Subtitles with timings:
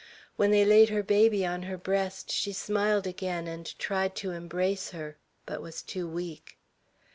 [0.35, 4.89] When they laid her baby on her breast, she smiled again, and tried to embrace
[4.89, 6.57] her, but was too weak.